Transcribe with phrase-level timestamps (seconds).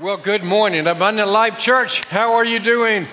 [0.00, 2.04] Well, good morning, Abundant Life Church.
[2.04, 3.08] How are you doing?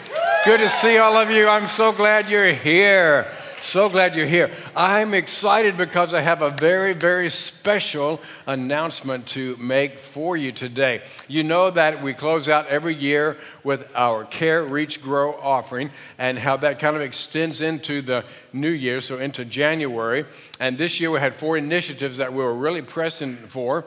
[0.46, 1.48] Good to see all of you.
[1.48, 3.26] I'm so glad you're here.
[3.60, 4.52] So glad you're here.
[4.76, 11.02] I'm excited because I have a very, very special announcement to make for you today.
[11.28, 15.90] You know that we close out every year with our Care, Reach, Grow offering
[16.20, 20.26] and how that kind of extends into the new year, so into January.
[20.60, 23.86] And this year we had four initiatives that we were really pressing for.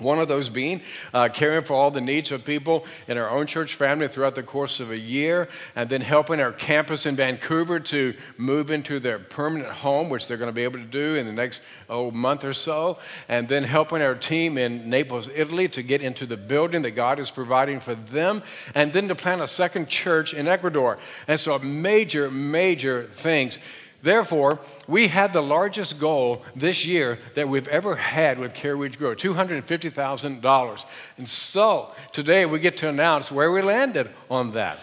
[0.00, 0.82] One of those being
[1.12, 4.42] uh, caring for all the needs of people in our own church family throughout the
[4.42, 9.18] course of a year, and then helping our campus in Vancouver to move into their
[9.18, 12.44] permanent home, which they're going to be able to do in the next oh, month
[12.44, 16.82] or so, and then helping our team in Naples, Italy to get into the building
[16.82, 18.42] that God is providing for them,
[18.74, 20.98] and then to plant a second church in Ecuador.
[21.28, 23.58] And so, major, major things.
[24.02, 28.98] Therefore, we had the largest goal this year that we've ever had with Care Reach
[28.98, 30.84] Grow $250,000.
[31.18, 34.78] And so today we get to announce where we landed on that.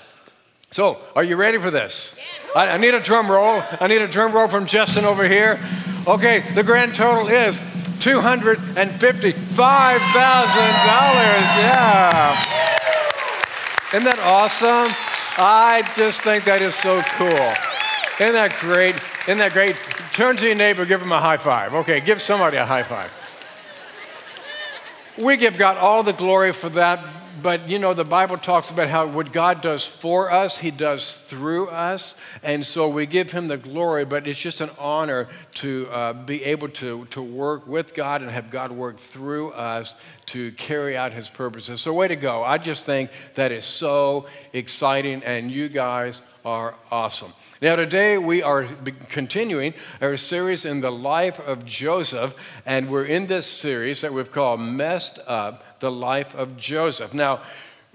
[0.70, 2.16] So, are you ready for this?
[2.18, 2.56] Yes.
[2.56, 3.64] I, I need a drum roll.
[3.80, 5.58] I need a drum roll from Justin over here.
[6.06, 7.60] Okay, the grand total is
[8.00, 9.58] $255,000.
[11.58, 12.44] Yeah.
[13.94, 14.94] Isn't that awesome?
[15.38, 17.77] I just think that is so cool.
[18.20, 18.96] Isn't that great?
[19.28, 19.76] Isn't that great?
[20.14, 21.76] Turn to your neighbor, give him a high five.
[21.76, 23.14] Okay, give somebody a high five.
[25.20, 27.04] We give God all the glory for that,
[27.44, 31.20] but you know, the Bible talks about how what God does for us, He does
[31.20, 32.20] through us.
[32.42, 36.44] And so we give Him the glory, but it's just an honor to uh, be
[36.44, 39.94] able to, to work with God and have God work through us
[40.28, 41.82] to carry out His purposes.
[41.82, 42.44] So, way to go.
[42.44, 47.32] I just think that is so exciting, and you guys are awesome.
[47.60, 48.66] Now, today we are
[49.10, 52.36] continuing our series in the life of Joseph,
[52.68, 57.16] and we're in this series that we've called Messed Up the Life of Joseph.
[57.16, 57.42] Now,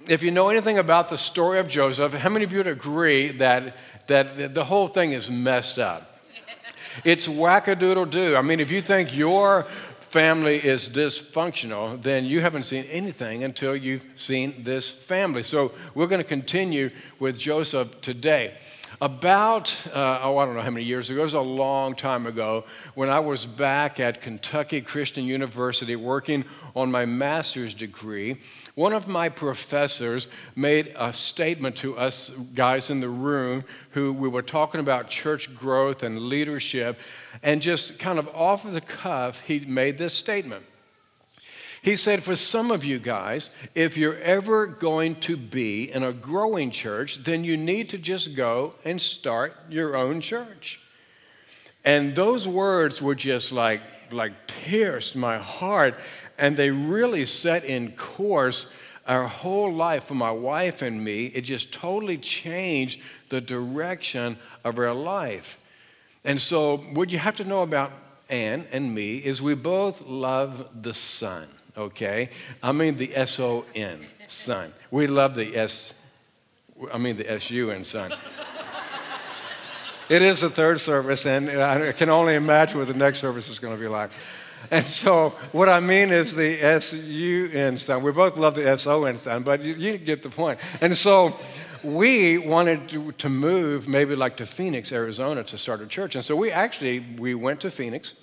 [0.08, 3.30] if you know anything about the story of Joseph, how many of you would agree
[3.38, 3.77] that,
[4.08, 6.19] that the whole thing is messed up?
[7.04, 8.34] It's wackadoodle doo.
[8.34, 9.62] I mean, if you think your
[10.00, 15.44] family is dysfunctional, then you haven't seen anything until you've seen this family.
[15.44, 18.54] So we're going to continue with Joseph today.
[19.02, 22.24] About, uh, oh, I don't know how many years ago, it was a long time
[22.24, 22.62] ago,
[22.94, 26.44] when I was back at Kentucky Christian University working
[26.76, 28.38] on my master's degree,
[28.76, 34.28] one of my professors made a statement to us guys in the room who we
[34.28, 36.96] were talking about church growth and leadership,
[37.42, 40.62] and just kind of off of the cuff, he made this statement.
[41.82, 46.12] He said, For some of you guys, if you're ever going to be in a
[46.12, 50.81] growing church, then you need to just go and start your own church.
[51.84, 53.81] And those words were just like,
[54.12, 55.98] like pierced my heart,
[56.38, 58.72] and they really set in course
[59.09, 61.26] our whole life for my wife and me.
[61.26, 65.59] It just totally changed the direction of our life.
[66.25, 67.91] And so, what you have to know about
[68.31, 72.28] Anne and me is we both love the sun okay?
[72.62, 74.72] I mean the S O N, son.
[74.91, 75.94] We love the S,
[76.93, 78.12] I mean the S U N, son.
[80.09, 83.59] it is the third service, and I can only imagine what the next service is
[83.59, 84.11] going to be like.
[84.71, 88.03] And so, what I mean is the S U N son.
[88.03, 90.61] We both love the S O N son, but you, you get the point.
[90.81, 91.37] And so,
[91.82, 96.15] we wanted to, to, move maybe like to Phoenix, Arizona to start a church.
[96.15, 98.15] And so we actually, we went to Phoenix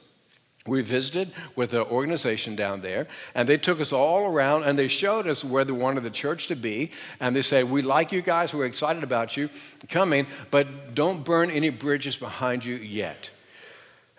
[0.68, 4.88] we visited with an organization down there, and they took us all around and they
[4.88, 6.92] showed us where they wanted the church to be.
[7.20, 9.50] And they said, We like you guys, we're excited about you
[9.90, 13.30] coming, but don't burn any bridges behind you yet.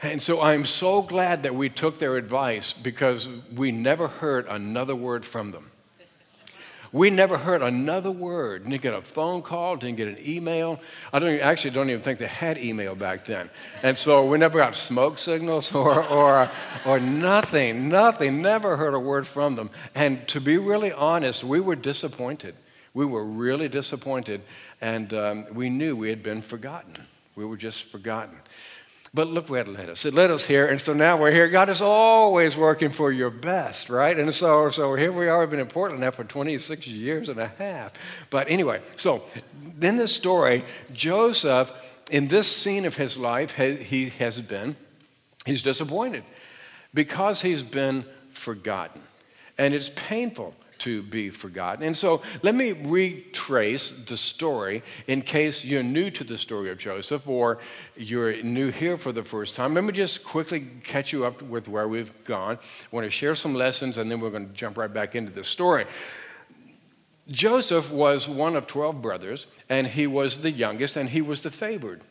[0.02, 4.96] And so I'm so glad that we took their advice because we never heard another
[4.96, 5.70] word from them.
[6.92, 8.64] We never heard another word.
[8.64, 10.80] Didn't get a phone call, didn't get an email.
[11.12, 13.48] I don't actually don't even think they had email back then.
[13.84, 16.50] And so we never got smoke signals or, or,
[16.84, 19.70] or nothing, nothing, never heard a word from them.
[19.94, 22.56] And to be really honest, we were disappointed.
[22.92, 24.42] We were really disappointed,
[24.80, 26.92] and um, we knew we had been forgotten.
[27.36, 28.36] We were just forgotten.
[29.12, 30.04] But look where it led us.
[30.04, 31.48] It led us here, and so now we're here.
[31.48, 34.16] God is always working for your best, right?
[34.16, 35.40] And so, so here we are.
[35.40, 37.92] We've been in Portland now for 26 years and a half.
[38.30, 39.24] But anyway, so
[39.82, 41.72] in this story, Joseph,
[42.12, 44.76] in this scene of his life, he has been,
[45.44, 46.22] he's disappointed
[46.94, 49.02] because he's been forgotten.
[49.58, 51.84] And it's painful to be forgotten.
[51.84, 56.78] And so let me retrace the story in case you're new to the story of
[56.78, 57.58] Joseph or
[57.96, 59.74] you're new here for the first time.
[59.74, 62.56] Let me just quickly catch you up with where we've gone.
[62.56, 65.32] I want to share some lessons and then we're going to jump right back into
[65.32, 65.86] the story.
[67.30, 71.50] Joseph was one of 12 brothers, and he was the youngest, and he was the
[71.50, 72.02] favored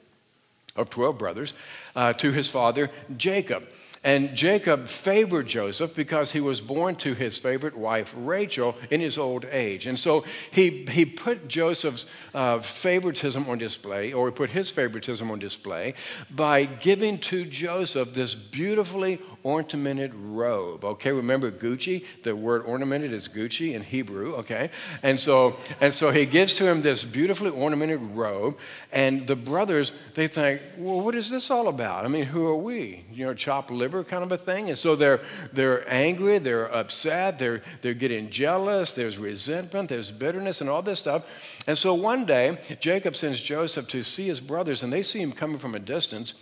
[0.75, 1.53] of 12 brothers
[1.95, 3.67] uh, to his father Jacob.
[4.03, 9.17] And Jacob favored Joseph because he was born to his favorite wife, Rachel, in his
[9.17, 9.87] old age.
[9.87, 15.29] And so he, he put Joseph's uh, favoritism on display, or he put his favoritism
[15.29, 15.95] on display,
[16.31, 20.83] by giving to Joseph this beautifully ornamented robe.
[20.83, 22.05] Okay, remember Gucci?
[22.23, 24.69] The word ornamented is Gucci in Hebrew, okay?
[25.03, 28.57] And so, and so he gives to him this beautifully ornamented robe,
[28.91, 32.05] and the brothers, they think, well, what is this all about?
[32.05, 33.05] I mean, who are we?
[33.11, 34.69] You know, chopped liver kind of a thing?
[34.69, 35.21] And so they're,
[35.53, 40.99] they're angry, they're upset, they're, they're getting jealous, there's resentment, there's bitterness, and all this
[40.99, 41.23] stuff.
[41.67, 45.31] And so one day, Jacob sends Joseph to see his brothers, and they see him
[45.31, 46.33] coming from a distance.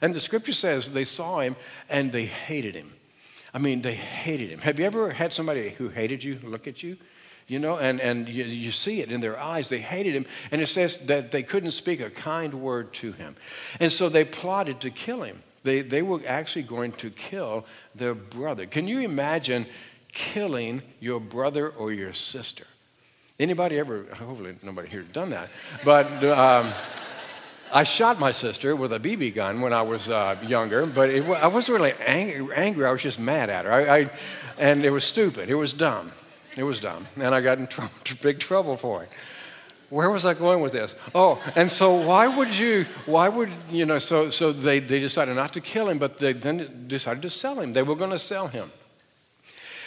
[0.00, 1.56] And the scripture says they saw him
[1.88, 2.92] and they hated him.
[3.52, 4.60] I mean, they hated him.
[4.60, 6.96] Have you ever had somebody who hated you look at you?
[7.46, 9.68] You know, and, and you, you see it in their eyes.
[9.68, 10.26] They hated him.
[10.50, 13.36] And it says that they couldn't speak a kind word to him.
[13.80, 15.42] And so they plotted to kill him.
[15.62, 17.64] They, they were actually going to kill
[17.94, 18.66] their brother.
[18.66, 19.66] Can you imagine
[20.12, 22.66] killing your brother or your sister?
[23.38, 25.48] Anybody ever, hopefully nobody here has done that,
[25.84, 26.72] but um,
[27.72, 31.24] I shot my sister with a BB gun when I was uh, younger, but it,
[31.28, 33.72] I wasn't really angry, angry, I was just mad at her.
[33.72, 34.10] I, I,
[34.58, 35.48] and it was stupid.
[35.48, 36.12] It was dumb.
[36.56, 37.06] It was dumb.
[37.16, 37.68] And I got in
[38.22, 39.10] big trouble for it.
[39.90, 40.96] Where was I going with this?
[41.14, 45.36] Oh, and so why would you, why would, you know, so, so they, they decided
[45.36, 47.72] not to kill him, but they then decided to sell him.
[47.72, 48.72] They were going to sell him.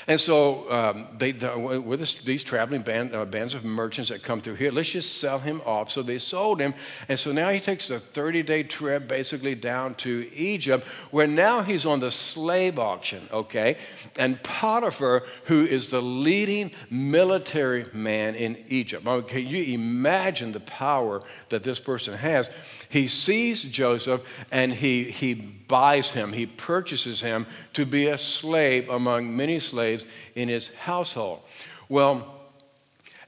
[0.07, 4.39] And so um, they, the, with these traveling band, uh, bands of merchants that come
[4.39, 5.91] through here, let's just sell him off.
[5.91, 6.73] So they sold him.
[7.09, 11.61] And so now he takes a 30 day trip basically down to Egypt, where now
[11.61, 13.77] he's on the slave auction, okay?
[14.17, 19.05] And Potiphar, who is the leading military man in Egypt.
[19.05, 22.49] Okay, you imagine the power that this person has.
[22.89, 28.89] He sees Joseph and he, he buys him, he purchases him to be a slave
[28.89, 30.05] among many slaves
[30.35, 31.41] in his household.
[31.89, 32.33] Well,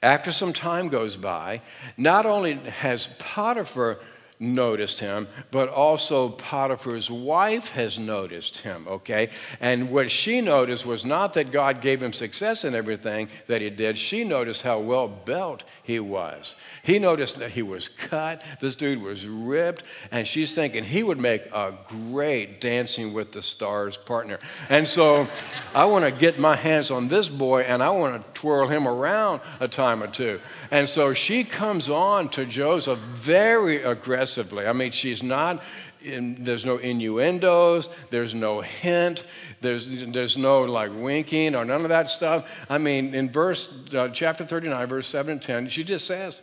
[0.01, 1.61] after some time goes by,
[1.97, 3.99] not only has Potiphar
[4.39, 9.29] noticed him, but also Potiphar's wife has noticed him, okay?
[9.59, 13.69] And what she noticed was not that God gave him success in everything that he
[13.69, 16.55] did, she noticed how well built he was.
[16.83, 21.19] He noticed that he was cut, this dude was ripped, and she's thinking he would
[21.19, 24.37] make a great Dancing with the Stars partner.
[24.69, 25.27] And so
[25.73, 28.87] I want to get my hands on this boy and I want to twirl him
[28.87, 30.39] around a time or two.
[30.69, 34.67] And so she comes on to Joseph very aggressively.
[34.67, 35.63] I mean, she's not,
[36.03, 39.23] in, there's no innuendos, there's no hint,
[39.61, 42.49] there's, there's no like winking or none of that stuff.
[42.69, 46.41] I mean, in verse, uh, chapter 39, verse 7 and 10, she just says,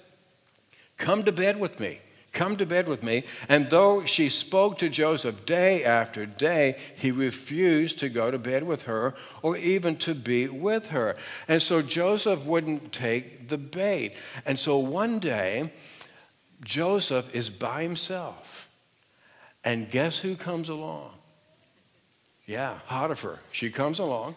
[0.97, 2.01] Come to bed with me.
[2.33, 3.23] Come to bed with me.
[3.49, 8.65] And though she spoke to Joseph day after day, he refused to go to bed
[8.65, 11.17] with her or even to be with her.
[11.49, 14.13] And so Joseph wouldn't take the bait.
[14.45, 15.73] And so one day,
[16.63, 18.69] Joseph is by himself.
[19.65, 21.13] And guess who comes along?
[22.47, 23.41] Yeah, Potiphar.
[23.51, 24.37] She comes along.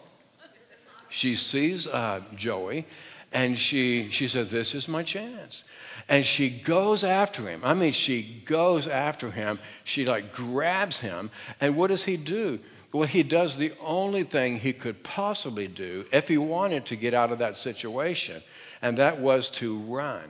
[1.08, 2.86] She sees uh, Joey,
[3.32, 5.64] and she, she said, This is my chance.
[6.08, 7.60] And she goes after him.
[7.64, 9.58] I mean, she goes after him.
[9.84, 11.30] She like grabs him.
[11.60, 12.58] And what does he do?
[12.92, 17.14] Well, he does the only thing he could possibly do if he wanted to get
[17.14, 18.42] out of that situation,
[18.82, 20.24] and that was to run.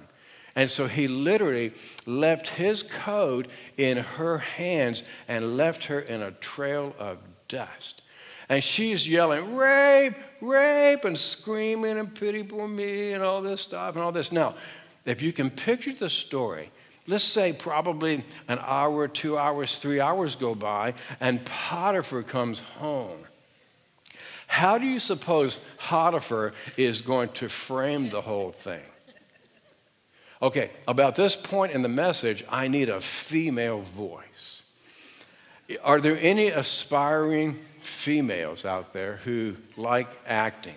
[0.56, 1.72] And so he literally
[2.06, 7.18] left his coat in her hands and left her in a trail of
[7.50, 8.00] dust.
[8.48, 13.94] And she's yelling, rape, rape, and screaming and pity for me and all this stuff
[13.94, 14.32] and all this.
[14.32, 14.54] Now,
[15.04, 16.70] if you can picture the story,
[17.06, 23.18] let's say probably an hour, two hours, three hours go by, and Potiphar comes home.
[24.46, 28.82] How do you suppose Potiphar is going to frame the whole thing?
[30.42, 34.59] Okay, about this point in the message, I need a female voice.
[35.82, 40.76] Are there any aspiring females out there who like acting?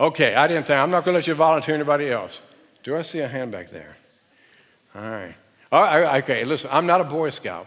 [0.00, 0.78] Okay, I didn't think.
[0.78, 2.42] I'm not going to let you volunteer anybody else.
[2.84, 3.96] Do I see a hand back there?
[4.94, 5.34] All right.
[5.72, 6.22] All right.
[6.22, 7.66] Okay, listen, I'm not a Boy Scout,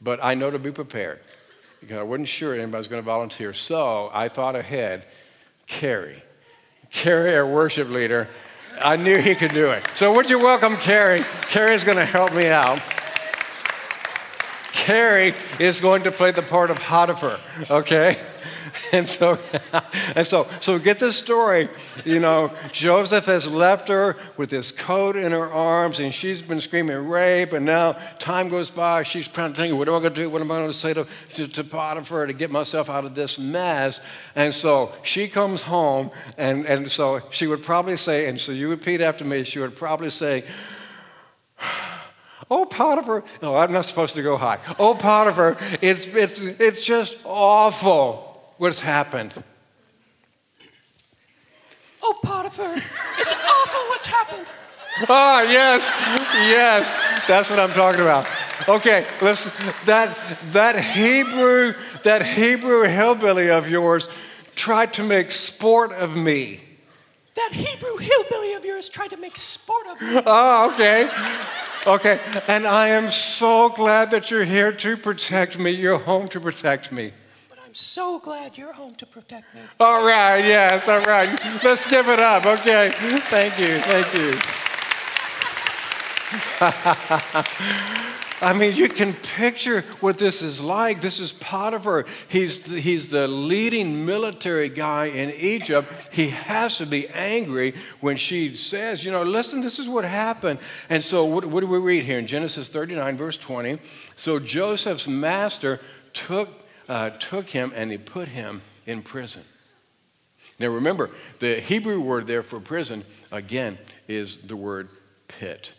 [0.00, 1.20] but I know to be prepared
[1.80, 3.54] because I wasn't sure anybody's going to volunteer.
[3.54, 5.04] So I thought ahead.
[5.66, 6.22] Carrie.
[6.90, 8.28] Carrie, our worship leader.
[8.82, 9.88] I knew he could do it.
[9.94, 11.20] So would you welcome Carrie?
[11.42, 12.80] Carrie's going to help me out.
[14.80, 17.38] Carrie is going to play the part of Potiphar,
[17.70, 18.16] okay?
[18.92, 19.38] And so,
[20.16, 21.68] and so, so get this story.
[22.06, 26.62] You know, Joseph has left her with his coat in her arms, and she's been
[26.62, 27.52] screaming rape.
[27.52, 29.02] And now time goes by.
[29.02, 30.30] She's trying to think, what am I going to do?
[30.30, 33.14] What am I going to say to, to, to Potiphar to get myself out of
[33.14, 34.00] this mess?
[34.34, 38.70] And so she comes home, and, and so she would probably say, and so you
[38.70, 40.44] repeat after me, she would probably say,
[42.48, 43.24] Oh, Potiphar.
[43.42, 44.58] No, I'm not supposed to go high.
[44.78, 49.32] Oh, Potiphar, it's, it's, it's just awful what's happened.
[52.02, 52.74] Oh, Potiphar,
[53.18, 54.46] it's awful what's happened.
[55.08, 55.86] Ah, yes,
[56.34, 56.92] yes,
[57.26, 58.26] that's what I'm talking about.
[58.68, 59.52] Okay, listen,
[59.84, 60.16] that,
[60.52, 64.08] that Hebrew, that Hebrew hillbilly of yours
[64.54, 66.60] tried to make sport of me.
[67.34, 70.20] That Hebrew hillbilly of yours tried to make sport of me.
[70.26, 71.08] Oh, okay.
[71.86, 75.70] Okay, and I am so glad that you're here to protect me.
[75.70, 77.12] You're home to protect me.
[77.48, 79.62] But I'm so glad you're home to protect me.
[79.80, 81.30] All right, yes, all right.
[81.64, 82.44] Let's give it up.
[82.44, 82.90] Okay,
[83.30, 84.38] thank you, thank you.
[88.42, 91.02] I mean, you can picture what this is like.
[91.02, 92.06] This is Potiphar.
[92.28, 95.92] He's the, he's the leading military guy in Egypt.
[96.10, 100.58] He has to be angry when she says, you know, listen, this is what happened.
[100.88, 103.78] And so, what, what do we read here in Genesis 39, verse 20?
[104.16, 105.78] So Joseph's master
[106.14, 106.48] took,
[106.88, 109.42] uh, took him and he put him in prison.
[110.58, 113.78] Now, remember, the Hebrew word there for prison, again,
[114.08, 114.88] is the word
[115.28, 115.74] pit.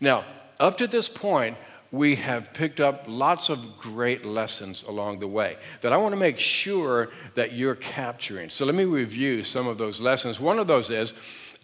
[0.00, 0.24] Now,
[0.60, 1.56] up to this point,
[1.90, 6.18] we have picked up lots of great lessons along the way that I want to
[6.18, 8.50] make sure that you're capturing.
[8.50, 10.38] So let me review some of those lessons.
[10.38, 11.14] One of those is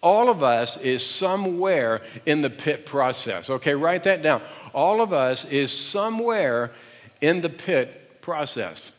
[0.01, 3.51] all of us is somewhere in the pit process.
[3.51, 4.43] Okay, write that down.
[4.73, 6.73] All of us is somewhere
[7.21, 8.93] in the pit process.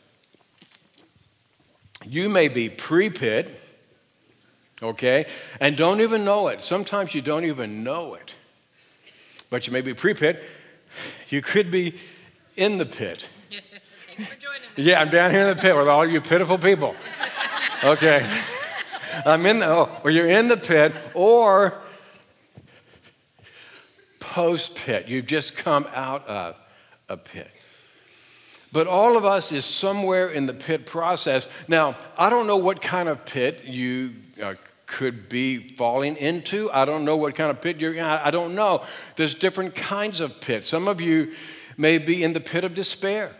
[2.04, 3.60] You may be pre pit,
[4.80, 5.26] okay,
[5.60, 6.62] and don't even know it.
[6.62, 8.34] Sometimes you don't even know it.
[9.50, 10.42] But you may be pre pit
[11.28, 11.94] you could be
[12.56, 13.28] in the pit.
[14.78, 16.94] Yeah, I'm down here in the pit with all you pitiful people.
[17.82, 18.28] Okay.
[19.24, 21.80] I'm in the, oh, or you're in the pit, or
[24.20, 25.08] post pit.
[25.08, 26.56] You've just come out of
[27.08, 27.50] a pit.
[28.72, 31.48] But all of us is somewhere in the pit process.
[31.68, 34.12] Now, I don't know what kind of pit you
[34.42, 34.54] uh,
[34.86, 36.70] could be falling into.
[36.70, 38.04] I don't know what kind of pit you're in.
[38.04, 38.84] I don't know.
[39.16, 40.68] There's different kinds of pits.
[40.68, 41.32] Some of you
[41.76, 43.32] may be in the pit of despair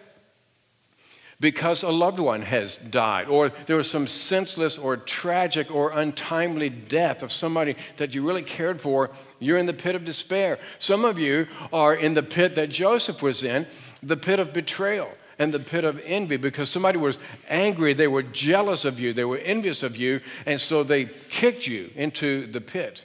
[1.38, 6.71] because a loved one has died, or there was some senseless or tragic or untimely
[6.71, 9.11] death of somebody that you really cared for.
[9.38, 10.59] You're in the pit of despair.
[10.79, 13.67] Some of you are in the pit that Joseph was in,
[14.03, 18.23] the pit of betrayal and the pit of envy because somebody was angry, they were
[18.23, 22.61] jealous of you, they were envious of you, and so they kicked you into the
[22.61, 23.05] pit.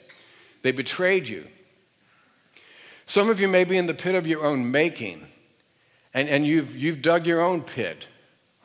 [0.62, 1.46] They betrayed you.
[3.06, 5.26] Some of you may be in the pit of your own making,
[6.14, 8.06] and, and you've, you've dug your own pit.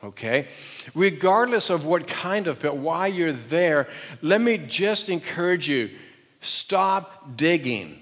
[0.02, 0.46] Okay?
[0.94, 3.88] Regardless of what kind of pit, why you're there,
[4.22, 5.90] let me just encourage you
[6.40, 8.00] stop digging.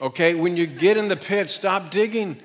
[0.00, 0.34] Okay?
[0.34, 2.40] When you get in the pit, stop digging.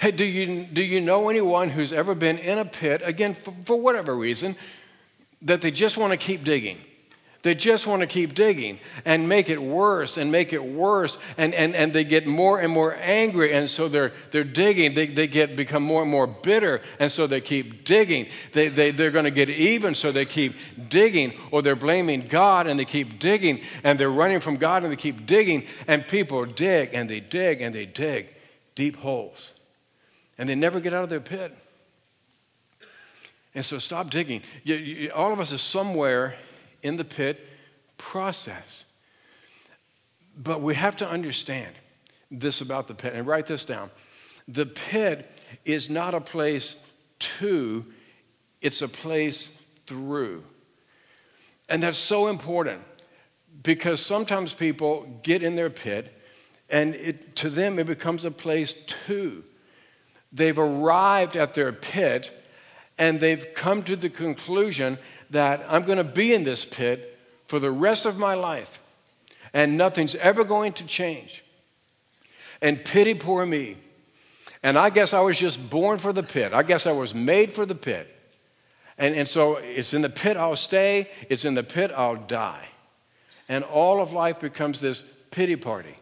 [0.00, 3.52] Hey, do you, do you know anyone who's ever been in a pit, again, for,
[3.66, 4.56] for whatever reason,
[5.42, 6.78] that they just want to keep digging?
[7.42, 11.18] They just want to keep digging and make it worse and make it worse.
[11.36, 13.52] And, and, and they get more and more angry.
[13.52, 14.94] And so they're, they're digging.
[14.94, 16.80] They, they get, become more and more bitter.
[16.98, 18.26] And so they keep digging.
[18.52, 19.94] They, they, they're going to get even.
[19.94, 20.54] So they keep
[20.88, 21.34] digging.
[21.50, 23.60] Or they're blaming God and they keep digging.
[23.84, 25.66] And they're running from God and they keep digging.
[25.86, 28.34] And people dig and they dig and they dig
[28.74, 29.59] deep holes
[30.40, 31.54] and they never get out of their pit.
[33.54, 34.42] And so stop digging.
[34.64, 36.34] You, you, all of us are somewhere
[36.82, 37.46] in the pit
[37.98, 38.86] process.
[40.34, 41.74] But we have to understand
[42.30, 43.90] this about the pit, and write this down.
[44.48, 45.30] The pit
[45.66, 46.74] is not a place
[47.18, 47.84] to,
[48.62, 49.50] it's a place
[49.84, 50.42] through.
[51.68, 52.80] And that's so important
[53.62, 56.16] because sometimes people get in their pit
[56.70, 58.74] and it, to them it becomes a place
[59.06, 59.44] to.
[60.32, 62.32] They've arrived at their pit
[62.98, 64.98] and they've come to the conclusion
[65.30, 67.18] that I'm going to be in this pit
[67.48, 68.80] for the rest of my life
[69.52, 71.44] and nothing's ever going to change.
[72.62, 73.76] And pity poor me.
[74.62, 76.52] And I guess I was just born for the pit.
[76.52, 78.14] I guess I was made for the pit.
[78.98, 82.68] And, and so it's in the pit I'll stay, it's in the pit I'll die.
[83.48, 85.96] And all of life becomes this pity party.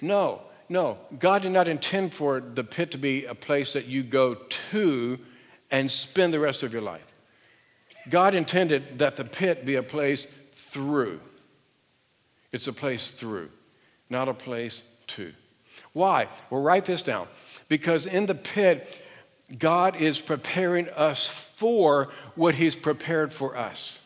[0.00, 4.02] No, no, God did not intend for the pit to be a place that you
[4.02, 4.34] go
[4.70, 5.18] to
[5.70, 7.04] and spend the rest of your life.
[8.08, 11.20] God intended that the pit be a place through.
[12.52, 13.50] It's a place through,
[14.08, 15.32] not a place to.
[15.92, 16.28] Why?
[16.50, 17.28] Well, write this down.
[17.68, 19.04] Because in the pit,
[19.58, 24.00] God is preparing us for what He's prepared for us.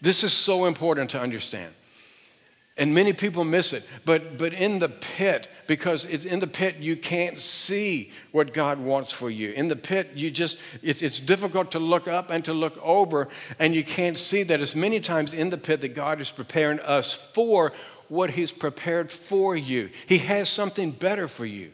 [0.00, 1.74] This is so important to understand.
[2.80, 3.84] And many people miss it.
[4.06, 8.80] But, but in the pit, because it's in the pit, you can't see what God
[8.80, 9.50] wants for you.
[9.50, 13.28] In the pit, you just, it, it's difficult to look up and to look over,
[13.58, 14.62] and you can't see that.
[14.62, 17.74] It's many times in the pit that God is preparing us for
[18.08, 19.90] what He's prepared for you.
[20.06, 21.72] He has something better for you.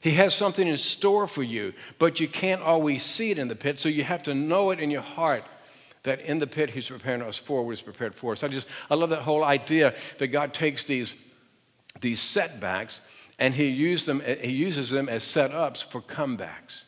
[0.00, 3.56] He has something in store for you, but you can't always see it in the
[3.56, 5.42] pit, so you have to know it in your heart
[6.06, 8.42] that in the pit he's preparing us for what he's prepared for us.
[8.42, 11.16] I just I love that whole idea that God takes these
[12.00, 13.00] these setbacks
[13.38, 16.84] and he uses them he uses them as setups for comebacks.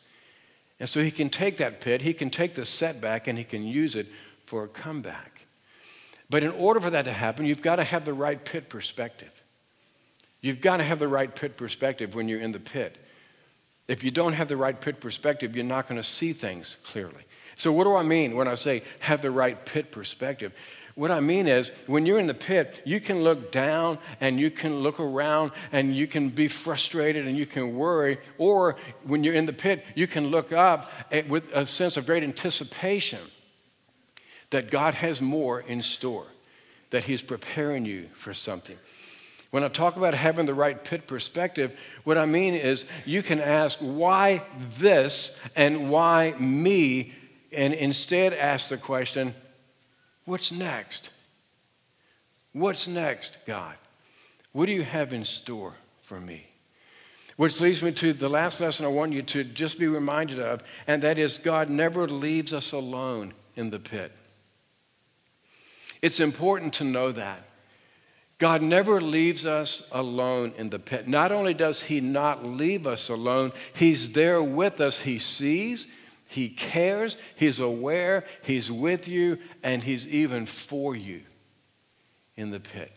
[0.80, 3.64] And so he can take that pit, he can take the setback and he can
[3.64, 4.06] use it
[4.46, 5.46] for a comeback.
[6.30, 9.32] But in order for that to happen, you've got to have the right pit perspective.
[10.40, 12.96] You've got to have the right pit perspective when you're in the pit.
[13.88, 17.24] If you don't have the right pit perspective, you're not going to see things clearly.
[17.58, 20.52] So, what do I mean when I say have the right pit perspective?
[20.94, 24.48] What I mean is, when you're in the pit, you can look down and you
[24.48, 28.18] can look around and you can be frustrated and you can worry.
[28.38, 30.88] Or when you're in the pit, you can look up
[31.26, 33.20] with a sense of great anticipation
[34.50, 36.26] that God has more in store,
[36.90, 38.78] that He's preparing you for something.
[39.50, 43.40] When I talk about having the right pit perspective, what I mean is you can
[43.40, 44.44] ask, why
[44.78, 47.14] this and why me
[47.56, 49.34] and instead ask the question,
[50.24, 51.10] What's next?
[52.52, 53.76] What's next, God?
[54.52, 56.46] What do you have in store for me?
[57.36, 60.62] Which leads me to the last lesson I want you to just be reminded of,
[60.86, 64.12] and that is God never leaves us alone in the pit.
[66.02, 67.44] It's important to know that.
[68.38, 71.08] God never leaves us alone in the pit.
[71.08, 74.98] Not only does He not leave us alone, He's there with us.
[74.98, 75.88] He sees,
[76.28, 81.22] he cares, He's aware, He's with you, and He's even for you
[82.36, 82.92] in the pit.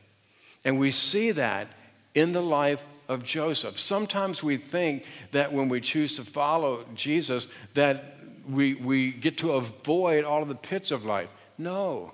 [0.66, 1.70] And we see that
[2.14, 3.80] in the life of Joseph.
[3.80, 8.18] Sometimes we think that when we choose to follow Jesus, that
[8.48, 11.30] we, we get to avoid all of the pits of life.
[11.58, 12.12] No,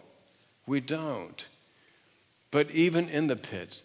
[0.68, 1.48] we don't.
[2.52, 3.82] But even in the pits,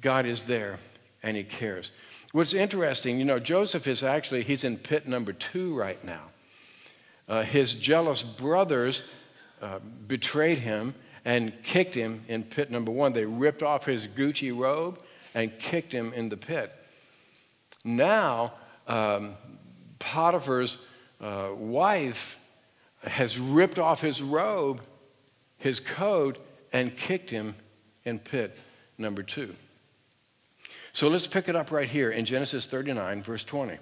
[0.00, 0.78] God is there
[1.22, 1.92] and He cares.
[2.32, 6.22] What's interesting, you know, Joseph is actually, he's in pit number two right now.
[7.28, 9.02] Uh, his jealous brothers
[9.62, 13.12] uh, betrayed him and kicked him in pit number one.
[13.12, 15.00] They ripped off his Gucci robe
[15.34, 16.72] and kicked him in the pit.
[17.84, 18.52] Now,
[18.86, 19.34] um,
[19.98, 20.78] Potiphar's
[21.20, 22.38] uh, wife
[23.02, 24.82] has ripped off his robe,
[25.58, 26.38] his coat,
[26.72, 27.54] and kicked him
[28.04, 28.56] in pit
[28.98, 29.54] number two.
[30.92, 33.78] So let's pick it up right here in Genesis 39, verse 20.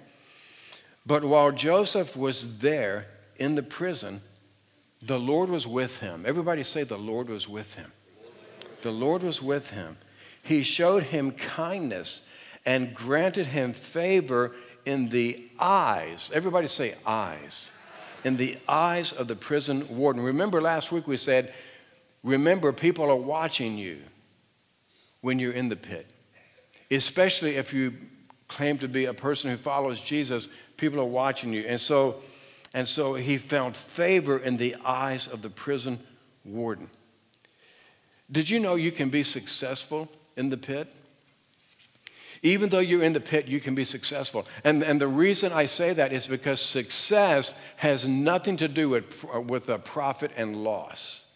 [1.05, 4.21] But while Joseph was there in the prison,
[5.01, 6.23] the Lord was with him.
[6.25, 7.91] Everybody say, The Lord was with him.
[8.81, 9.97] The Lord was with him.
[10.41, 12.27] He showed him kindness
[12.65, 14.53] and granted him favor
[14.85, 16.31] in the eyes.
[16.33, 17.71] Everybody say, eyes.
[18.23, 20.21] In the eyes of the prison warden.
[20.21, 21.53] Remember last week we said,
[22.23, 23.97] Remember, people are watching you
[25.19, 26.09] when you're in the pit,
[26.89, 27.93] especially if you
[28.47, 30.47] claim to be a person who follows Jesus.
[30.77, 31.65] People are watching you.
[31.67, 32.15] And so,
[32.73, 35.99] and so he found favor in the eyes of the prison
[36.43, 36.89] warden.
[38.31, 40.91] Did you know you can be successful in the pit?
[42.41, 44.45] Even though you're in the pit, you can be successful.
[44.63, 49.23] And, and the reason I say that is because success has nothing to do with,
[49.47, 51.31] with a profit and loss,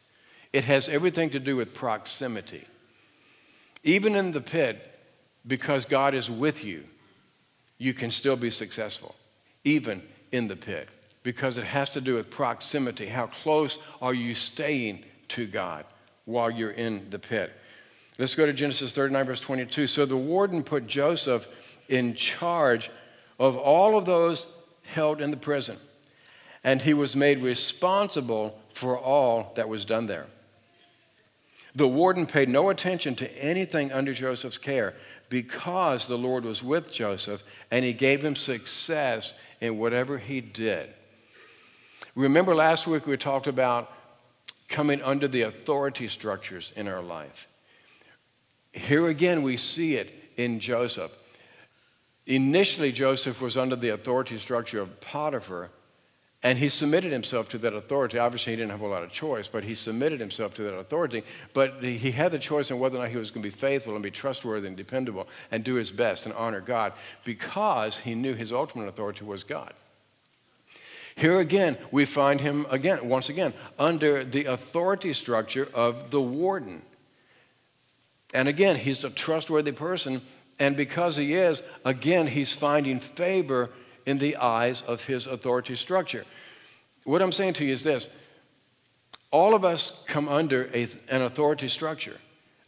[0.52, 2.65] it has everything to do with proximity.
[3.84, 5.00] Even in the pit,
[5.45, 6.84] because God is with you,
[7.78, 9.15] you can still be successful,
[9.63, 10.89] even in the pit
[11.28, 13.06] because it has to do with proximity.
[13.06, 15.84] How close are you staying to God
[16.24, 17.52] while you're in the pit?
[18.18, 19.88] Let's go to Genesis 39, verse 22.
[19.88, 21.46] So the warden put Joseph
[21.90, 22.90] in charge
[23.40, 25.76] of all of those held in the prison,
[26.63, 30.28] and he was made responsible for all that was done there.
[31.76, 34.94] The warden paid no attention to anything under Joseph's care
[35.28, 40.94] because the Lord was with Joseph and he gave him success in whatever he did.
[42.17, 43.93] Remember last week we talked about
[44.69, 47.47] coming under the authority structures in our life.
[48.73, 51.12] Here again, we see it in Joseph.
[52.25, 55.69] Initially, Joseph was under the authority structure of Potiphar,
[56.41, 58.17] and he submitted himself to that authority.
[58.17, 61.21] Obviously, he didn't have a lot of choice, but he submitted himself to that authority.
[61.53, 63.93] But he had the choice on whether or not he was going to be faithful
[63.93, 68.34] and be trustworthy and dependable and do his best and honor God because he knew
[68.34, 69.75] his ultimate authority was God.
[71.17, 76.84] Here again, we find him again, once again, under the authority structure of the warden.
[78.36, 80.21] And again, he's a trustworthy person.
[80.60, 83.71] And because he is, again, he's finding favor
[84.06, 86.23] in the eyes of his authority structure.
[87.03, 88.10] What I'm saying to you is this
[89.32, 92.17] all of us come under a, an authority structure,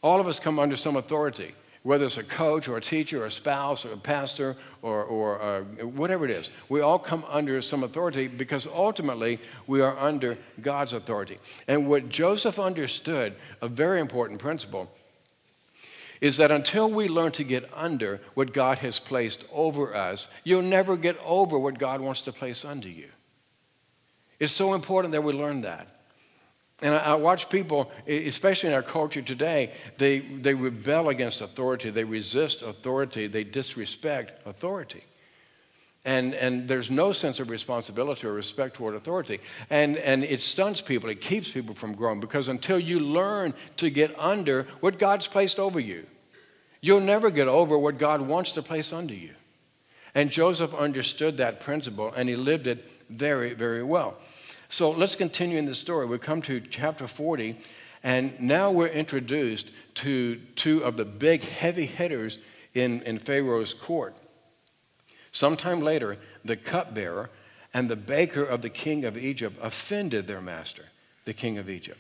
[0.02, 1.54] all of us come under some authority.
[1.84, 5.42] Whether it's a coach or a teacher or a spouse or a pastor or, or
[5.42, 10.38] uh, whatever it is, we all come under some authority because ultimately we are under
[10.62, 11.38] God's authority.
[11.68, 14.92] And what Joseph understood, a very important principle,
[16.22, 20.62] is that until we learn to get under what God has placed over us, you'll
[20.62, 23.08] never get over what God wants to place under you.
[24.38, 25.99] It's so important that we learn that.
[26.82, 32.06] And I, watch people, especially in our culture today, they, they rebel against authority, they
[32.06, 35.04] resist authority, they disrespect authority.
[36.06, 39.40] And, and there's no sense of responsibility or respect toward authority.
[39.70, 43.90] And, and it stunts people, it keeps people from growing because until you learn to
[43.90, 46.06] get under what God's placed over you,
[46.80, 49.32] you'll never get over what God wants to place under you.
[50.16, 54.18] And Joseph understood that principle and he lived it very, very well.
[54.72, 56.06] So let's continue in the story.
[56.06, 57.58] We come to chapter 40,
[58.04, 62.38] and now we're introduced to two of the big heavy hitters
[62.76, 64.16] in, in Pharaoh's court.
[65.32, 67.32] Sometime later, the cupbearer
[67.74, 70.86] and the baker of the king of Egypt offended their master,
[71.26, 72.00] the king of Egypt.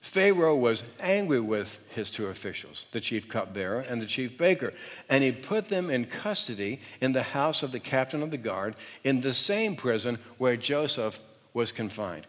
[0.00, 4.72] Pharaoh was angry with his two officials, the chief cupbearer and the chief baker,
[5.10, 8.76] and he put them in custody in the house of the captain of the guard
[9.04, 11.20] in the same prison where Joseph
[11.54, 12.26] was confined.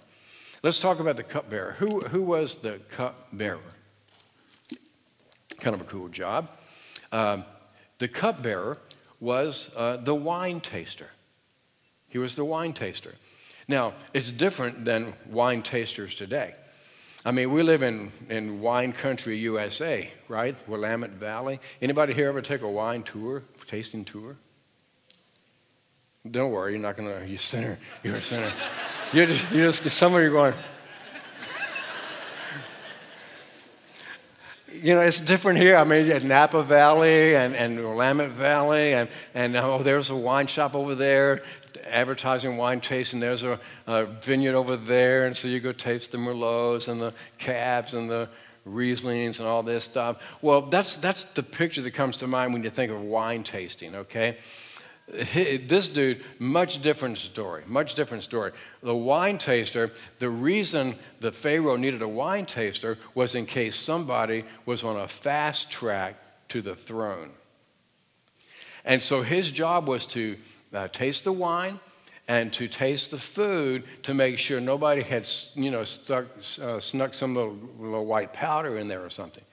[0.63, 1.75] Let's talk about the cupbearer.
[1.79, 3.59] Who, who was the cupbearer?
[5.59, 6.55] Kind of a cool job.
[7.11, 7.45] Um,
[7.97, 8.77] the cupbearer
[9.19, 11.07] was uh, the wine taster.
[12.09, 13.13] He was the wine taster.
[13.67, 16.53] Now, it's different than wine tasters today.
[17.23, 20.55] I mean, we live in, in wine country USA, right?
[20.67, 21.59] Willamette Valley.
[21.81, 24.35] Anybody here ever take a wine tour, tasting tour?
[26.29, 28.51] Don't worry, you're not going to, you sinner, you're a sinner.
[29.13, 30.53] You're just, you're just some of you going,
[34.73, 35.75] you know, it's different here.
[35.75, 40.15] I mean, at Napa Valley and, and Willamette Valley, and, and uh, oh, there's a
[40.15, 41.43] wine shop over there
[41.89, 43.19] advertising wine tasting.
[43.19, 47.13] There's a, a, vineyard over there, and so you go taste the Merlots and the
[47.37, 48.29] Cabs and the
[48.65, 50.37] Rieslings and all this stuff.
[50.41, 53.93] Well, that's, that's the picture that comes to mind when you think of wine tasting,
[53.95, 54.37] okay?
[55.07, 58.51] This dude, much different story, much different story.
[58.81, 64.45] The wine taster, the reason the Pharaoh needed a wine taster was in case somebody
[64.65, 66.15] was on a fast track
[66.49, 67.31] to the throne.
[68.85, 70.37] And so his job was to
[70.73, 71.79] uh, taste the wine
[72.27, 76.25] and to taste the food to make sure nobody had, you know, stuck,
[76.61, 79.43] uh, snuck some little, little white powder in there or something.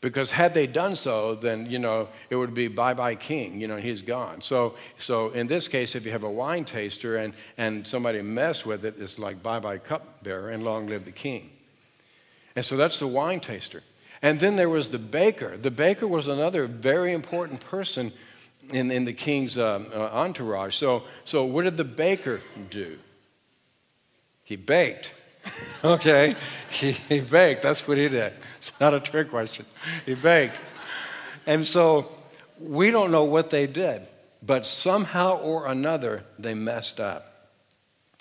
[0.00, 3.66] Because had they done so, then, you know, it would be bye bye king, you
[3.66, 4.40] know, he's gone.
[4.40, 8.64] So, so in this case, if you have a wine taster and, and somebody mess
[8.64, 11.50] with it, it's like bye bye cupbearer and long live the king.
[12.54, 13.82] And so that's the wine taster.
[14.22, 15.56] And then there was the baker.
[15.56, 18.12] The baker was another very important person
[18.70, 20.74] in, in the king's uh, uh, entourage.
[20.74, 22.98] So, so, what did the baker do?
[24.44, 25.12] He baked.
[25.84, 26.36] okay?
[26.70, 27.62] He, he baked.
[27.62, 28.32] That's what he did.
[28.58, 29.66] It's not a trick question.
[30.04, 30.58] He baked.
[31.46, 32.12] And so
[32.60, 34.06] we don't know what they did,
[34.42, 37.24] but somehow or another they messed up.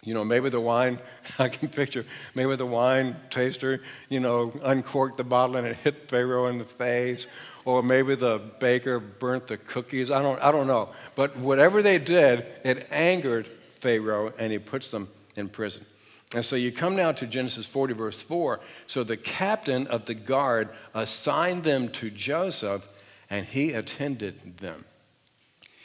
[0.03, 0.99] You know, maybe the wine,
[1.39, 6.09] I can picture, maybe the wine taster, you know, uncorked the bottle and it hit
[6.09, 7.27] Pharaoh in the face,
[7.65, 10.11] or maybe the baker burnt the cookies.
[10.11, 10.89] I don't, I don't know.
[11.15, 13.47] But whatever they did, it angered
[13.79, 15.85] Pharaoh and he puts them in prison.
[16.33, 18.59] And so you come now to Genesis 40, verse 4.
[18.85, 22.87] So the captain of the guard assigned them to Joseph,
[23.29, 24.85] and he attended them.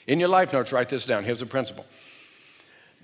[0.06, 1.24] In your life notes, write this down.
[1.24, 1.86] Here's a principle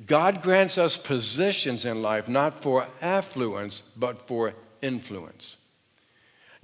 [0.06, 5.58] God grants us positions in life not for affluence, but for influence.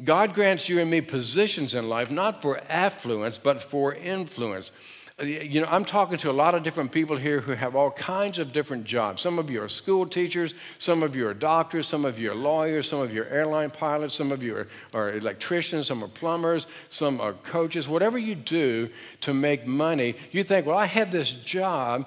[0.03, 4.73] God grants you and me positions in life not for affluence, but for influence.
[5.21, 7.93] Uh, You know, I'm talking to a lot of different people here who have all
[7.93, 9.23] kinds of different jobs.
[9.23, 12.35] Some of you are school teachers, some of you are doctors, some of you are
[12.35, 16.09] lawyers, some of you are airline pilots, some of you are, are electricians, some are
[16.09, 17.87] plumbers, some are coaches.
[17.89, 18.89] Whatever you do
[19.21, 22.07] to make money, you think, well, I have this job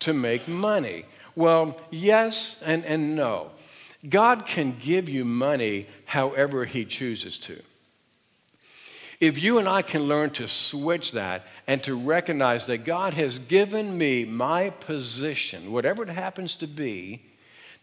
[0.00, 1.04] to make money.
[1.36, 3.50] Well, yes and, and no.
[4.08, 7.62] God can give you money however He chooses to.
[9.20, 13.38] If you and I can learn to switch that and to recognize that God has
[13.38, 17.22] given me my position, whatever it happens to be,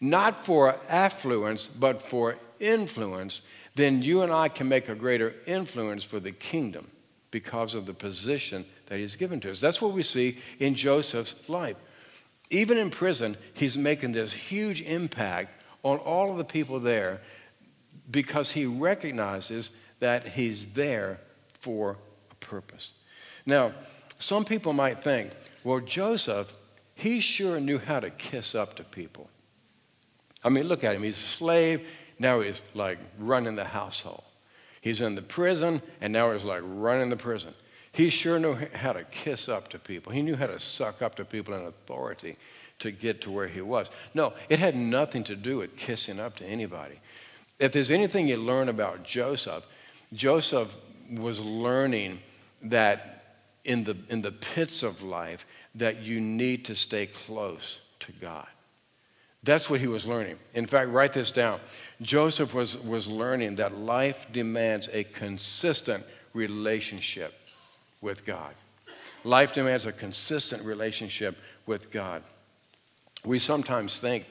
[0.02, 3.44] not for affluence, but for influence,
[3.76, 6.88] then you and I can make a greater influence for the kingdom
[7.30, 9.62] because of the position that He's given to us.
[9.62, 11.78] That's what we see in Joseph's life.
[12.50, 15.52] Even in prison, he's making this huge impact
[15.84, 17.20] on all of the people there
[18.10, 21.20] because he recognizes that he's there
[21.68, 21.98] for
[22.32, 22.94] a purpose.
[23.46, 23.74] Now,
[24.20, 25.32] some people might think,
[25.66, 26.54] well, Joseph,
[26.96, 29.30] he sure knew how to kiss up to people.
[30.46, 31.04] I mean, look at him.
[31.04, 31.86] He's a slave.
[32.20, 34.24] Now he's like running the household.
[34.80, 37.54] He's in the prison, and now he's like running the prison.
[37.92, 40.14] He sure knew how to kiss up to people.
[40.14, 42.38] He knew how to suck up to people in authority
[42.80, 43.90] to get to where he was.
[44.14, 47.02] No, it had nothing to do with kissing up to anybody.
[47.60, 49.66] If there's anything you learn about Joseph,
[50.14, 50.74] Joseph
[51.10, 52.20] was learning
[52.64, 53.24] that
[53.64, 58.48] in the, in the pits of life that you need to stay close to God.
[59.44, 60.38] That's what he was learning.
[60.54, 61.60] In fact, write this down.
[62.02, 67.34] Joseph was, was learning that life demands a consistent relationship
[68.02, 68.54] with God.
[69.24, 72.24] Life demands a consistent relationship with God.
[73.26, 74.26] We sometimes think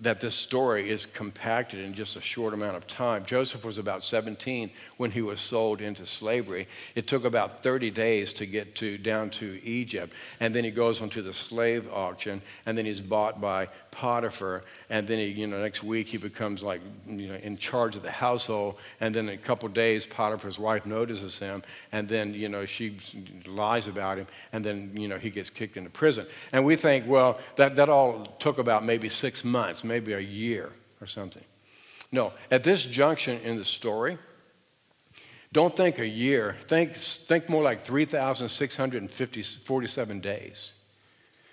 [0.00, 3.24] that this story is compacted in just a short amount of time.
[3.24, 6.66] Joseph was about 17 when he was sold into slavery.
[6.96, 11.00] It took about 30 days to get to down to Egypt, and then he goes
[11.00, 15.62] onto the slave auction, and then he's bought by Potiphar, and then he, you know,
[15.62, 19.34] next week he becomes like, you know, in charge of the household, and then in
[19.36, 22.96] a couple days Potiphar's wife notices him, and then, you know, she
[23.46, 26.26] lies about him, and then, you know, he gets kicked into prison.
[26.52, 30.72] And we think, well, that, that all took about maybe six months maybe a year
[31.00, 31.44] or something.
[32.10, 34.18] No, at this junction in the story,
[35.52, 36.56] don't think a year.
[36.66, 40.72] Think, think more like 3,647 days.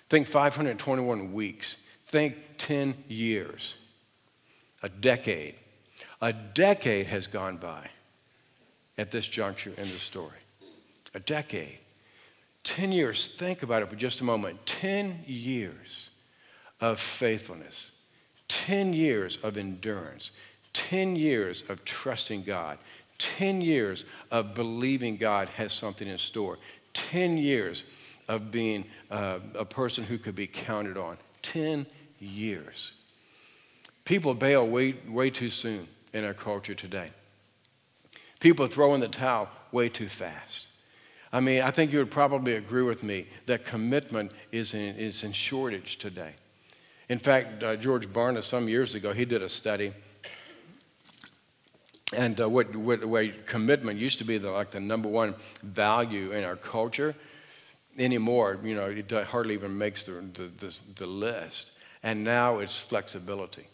[0.08, 1.76] Think 521 weeks.
[2.06, 3.76] Think 10 years.
[4.82, 5.54] A decade.
[6.20, 7.88] A decade has gone by
[8.98, 10.38] at this juncture in the story.
[11.14, 11.78] A decade.
[12.64, 14.64] 10 years, think about it for just a moment.
[14.66, 16.10] 10 years
[16.80, 17.91] of faithfulness
[18.52, 20.30] 10 years of endurance,
[20.74, 22.76] 10 years of trusting God,
[23.16, 26.58] 10 years of believing God has something in store,
[26.92, 27.84] 10 years
[28.28, 31.16] of being uh, a person who could be counted on.
[31.40, 31.86] 10
[32.20, 32.92] years.
[34.04, 37.10] People bail way, way too soon in our culture today.
[38.38, 40.66] People throw in the towel way too fast.
[41.32, 45.24] I mean, I think you would probably agree with me that commitment is in, is
[45.24, 46.34] in shortage today.
[47.12, 49.92] In fact, uh, George Barna, some years ago, he did a study.
[52.14, 56.42] And uh, what, what, commitment used to be the, like the number one value in
[56.42, 57.12] our culture,
[57.98, 61.72] anymore, you know, it hardly even makes the, the, the, the list.
[62.02, 63.66] And now it's flexibility.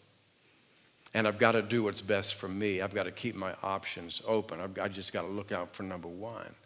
[1.14, 2.80] And I've got to do what's best for me.
[2.80, 4.60] I've got to keep my options open.
[4.60, 6.56] I've, I just got to look out for number one.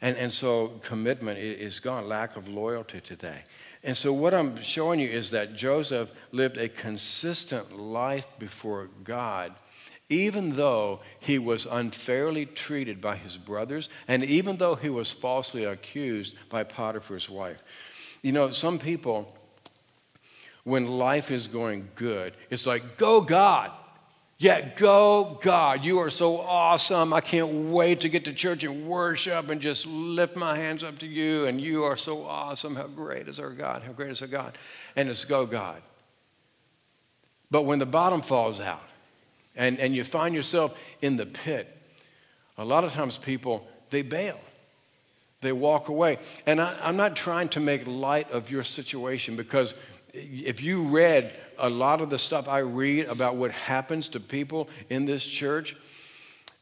[0.00, 3.42] And, and so commitment is gone, lack of loyalty today.
[3.86, 9.52] And so, what I'm showing you is that Joseph lived a consistent life before God,
[10.08, 15.62] even though he was unfairly treated by his brothers, and even though he was falsely
[15.62, 17.62] accused by Potiphar's wife.
[18.22, 19.32] You know, some people,
[20.64, 23.70] when life is going good, it's like, go God.
[24.38, 25.82] Yeah, go God.
[25.84, 27.14] You are so awesome.
[27.14, 30.98] I can't wait to get to church and worship and just lift my hands up
[30.98, 31.46] to you.
[31.46, 32.76] And you are so awesome.
[32.76, 33.82] How great is our God?
[33.82, 34.56] How great is our God?
[34.94, 35.80] And it's go God.
[37.50, 38.82] But when the bottom falls out
[39.54, 41.74] and, and you find yourself in the pit,
[42.58, 44.38] a lot of times people, they bail.
[45.40, 46.18] They walk away.
[46.46, 49.74] And I, I'm not trying to make light of your situation because
[50.16, 54.68] if you read a lot of the stuff I read about what happens to people
[54.88, 55.76] in this church,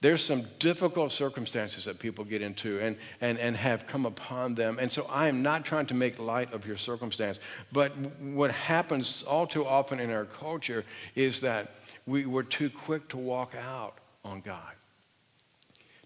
[0.00, 4.78] there's some difficult circumstances that people get into and, and, and have come upon them.
[4.78, 7.40] And so I am not trying to make light of your circumstance.
[7.72, 11.70] But what happens all too often in our culture is that
[12.06, 14.74] we, we're too quick to walk out on God.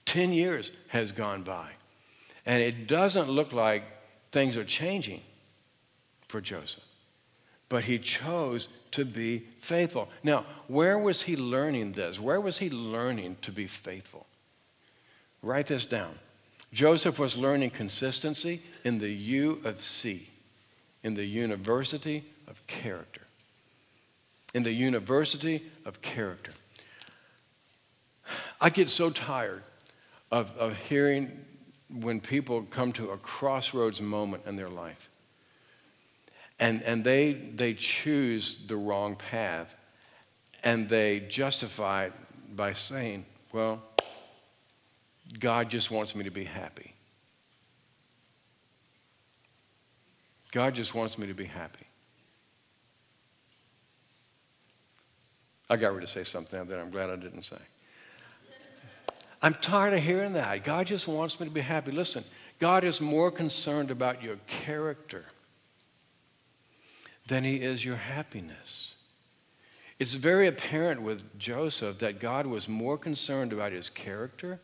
[0.04, 1.70] Ten years has gone by,
[2.46, 3.82] and it doesn't look like
[4.30, 5.22] things are changing
[6.28, 6.87] for Joseph.
[7.68, 10.08] But he chose to be faithful.
[10.22, 12.18] Now, where was he learning this?
[12.18, 14.26] Where was he learning to be faithful?
[15.42, 16.14] Write this down.
[16.72, 20.28] Joseph was learning consistency in the U of C,
[21.02, 23.22] in the University of Character.
[24.54, 26.52] In the University of Character.
[28.60, 29.62] I get so tired
[30.30, 31.30] of, of hearing
[31.90, 35.07] when people come to a crossroads moment in their life
[36.60, 39.74] and, and they, they choose the wrong path
[40.64, 42.12] and they justify it
[42.56, 43.82] by saying, well,
[45.38, 46.92] God just wants me to be happy.
[50.50, 51.86] God just wants me to be happy.
[55.70, 57.58] I got ready to say something that I'm glad I didn't say.
[59.42, 60.64] I'm tired of hearing that.
[60.64, 61.92] God just wants me to be happy.
[61.92, 62.24] Listen,
[62.58, 65.26] God is more concerned about your character
[67.28, 68.96] than he is your happiness.
[69.98, 74.60] It's very apparent with Joseph that God was more concerned about his character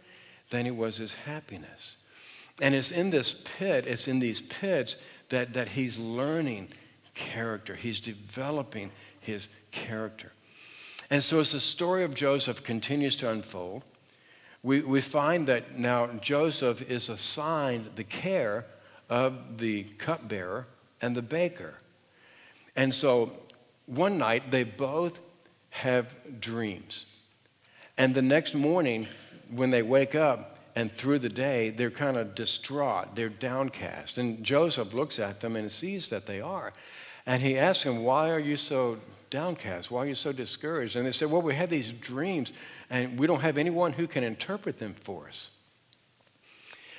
[0.51, 1.97] than he was his happiness.
[2.63, 4.97] And it's in this pit, it's in these pits
[5.29, 6.69] that, that he's learning
[7.15, 7.75] character.
[7.75, 10.33] He's developing his character.
[11.11, 13.83] And so as the story of Joseph continues to unfold,
[14.63, 18.67] we, we find that now Joseph is assigned the care
[19.11, 20.67] of the cupbearer
[21.03, 21.75] and the baker.
[22.77, 23.33] And so
[23.87, 25.21] one night they both
[25.71, 27.07] have dreams.
[27.97, 29.07] And the next morning,
[29.51, 34.19] when they wake up and through the day, they're kind of distraught, they're downcast.
[34.19, 36.73] And Joseph looks at them and sees that they are.
[37.27, 38.99] And he asks them, Why are you so
[39.31, 39.91] downcast?
[39.91, 40.97] Why are you so discouraged?
[40.97, 42.53] And they said, Well, we had these dreams
[42.91, 45.51] and we don't have anyone who can interpret them for us.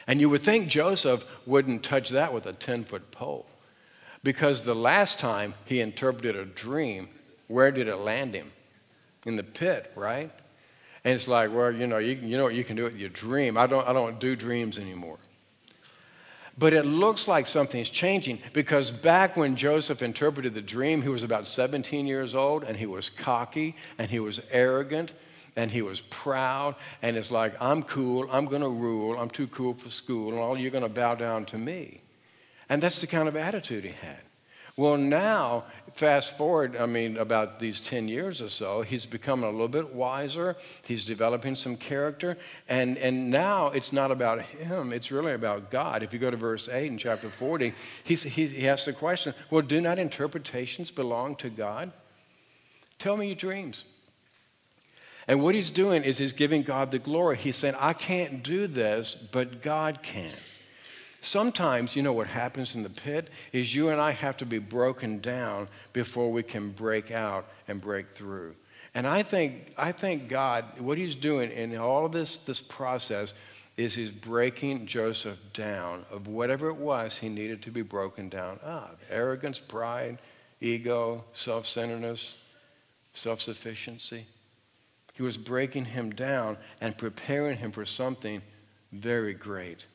[0.07, 3.47] And you would think Joseph wouldn't touch that with a 10 foot pole
[4.25, 7.07] because the last time he interpreted a dream,
[7.47, 8.51] where did it land him?
[9.27, 10.31] In the pit, right?
[11.03, 13.09] And it's like, well, you know, you, you know what you can do with your
[13.09, 13.55] dream.
[13.55, 15.19] I don't, I don't do dreams anymore.
[16.57, 21.21] But it looks like something's changing because back when Joseph interpreted the dream, he was
[21.21, 25.11] about 17 years old and he was cocky and he was arrogant
[25.55, 26.75] and he was proud.
[27.03, 30.39] And it's like, I'm cool, I'm going to rule, I'm too cool for school, and
[30.39, 32.01] all you're going to bow down to me.
[32.69, 34.21] And that's the kind of attitude he had.
[34.77, 39.51] Well, now, fast forward, I mean, about these 10 years or so, he's becoming a
[39.51, 40.57] little bit wiser.
[40.83, 42.37] He's developing some character.
[42.67, 46.03] And, and now it's not about him, it's really about God.
[46.03, 47.73] If you go to verse 8 in chapter 40,
[48.03, 51.93] he's, he, he asks the question well, do not interpretations belong to God?
[52.99, 53.85] Tell me your dreams.
[55.27, 57.37] And what he's doing is he's giving God the glory.
[57.37, 60.33] He's saying, I can't do this, but God can.
[61.25, 64.59] Sometimes, you know what happens in the pit is you and I have to be
[64.59, 68.53] broken down before we can break out and break through.
[68.93, 73.33] And I think, I think God, what he's doing in all of this, this process
[73.75, 78.59] is he's breaking Joseph down of whatever it was he needed to be broken down
[78.59, 80.19] of arrogance, pride,
[80.61, 82.37] ego, self centeredness,
[83.15, 84.27] self sufficiency.
[85.15, 88.43] He was breaking him down and preparing him for something
[88.91, 89.87] very great.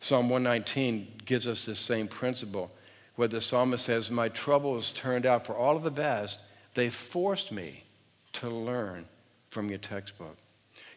[0.00, 2.70] Psalm 119 gives us this same principle
[3.16, 6.40] where the psalmist says, My troubles turned out for all of the best.
[6.74, 7.84] They forced me
[8.32, 9.06] to learn
[9.50, 10.36] from your textbook.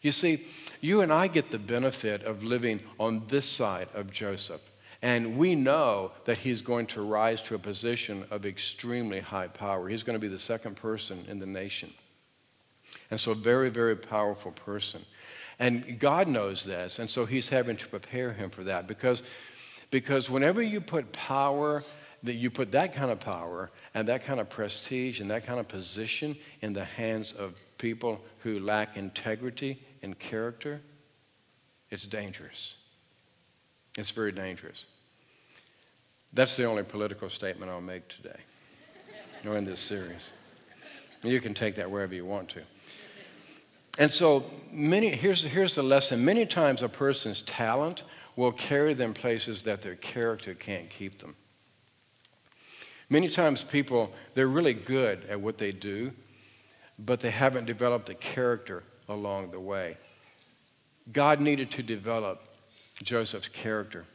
[0.01, 0.45] You see,
[0.79, 4.61] you and I get the benefit of living on this side of Joseph.
[5.01, 9.89] And we know that he's going to rise to a position of extremely high power.
[9.89, 11.93] He's going to be the second person in the nation.
[13.11, 15.03] And so, a very, very powerful person.
[15.59, 19.23] And God knows this, and so He's having to prepare him for that because,
[19.91, 21.83] because whenever you put power,
[22.23, 25.59] that you put that kind of power and that kind of prestige and that kind
[25.59, 30.81] of position in the hands of people who lack integrity and character,
[31.89, 32.75] it's dangerous.
[33.97, 34.85] It's very dangerous.
[36.31, 38.39] That's the only political statement I'll make today
[39.45, 40.31] or in this series.
[41.23, 42.61] You can take that wherever you want to.
[43.99, 48.03] And so, many, here's, here's the lesson many times a person's talent
[48.35, 51.35] will carry them places that their character can't keep them.
[53.09, 56.11] Many times, people, they're really good at what they do,
[56.97, 59.97] but they haven't developed the character along the way.
[61.11, 62.47] God needed to develop
[63.03, 64.05] Joseph's character.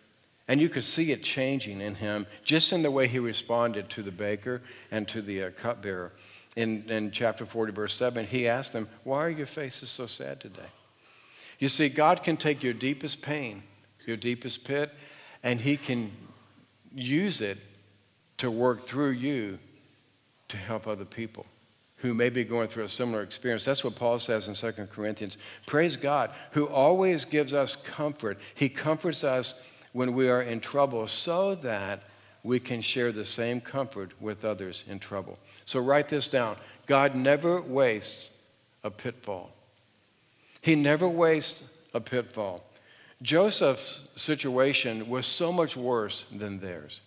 [0.49, 4.03] And you could see it changing in him just in the way he responded to
[4.03, 6.13] the baker and to the uh, cupbearer
[6.57, 10.41] in, in chapter 40, verse 7, he asked them, Why are your faces so sad
[10.41, 10.61] today?
[11.59, 13.63] You see, God can take your deepest pain,
[14.07, 14.93] your deepest pit,
[15.43, 16.13] and he can
[16.95, 17.59] use it
[18.39, 19.59] to work through you
[20.49, 21.47] to help other people
[21.97, 23.65] who may be going through a similar experience.
[23.65, 25.37] That's what Paul says in 2 Corinthians.
[25.67, 28.39] Praise God, who always gives us comfort.
[28.55, 29.61] He comforts us
[29.93, 32.03] when we are in trouble so that
[32.45, 35.39] we can share the same comfort with others in trouble.
[35.69, 36.57] So write this down
[36.87, 38.31] God never wastes
[38.83, 39.53] a pitfall.
[40.63, 41.63] He never wastes
[41.93, 42.65] a pitfall.
[43.21, 47.03] Joseph's situation was so much worse than theirs.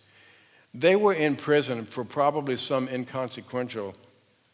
[0.76, 3.96] They were in prison for probably some inconsequential